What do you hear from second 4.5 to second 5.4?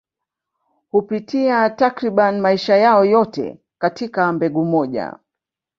moja.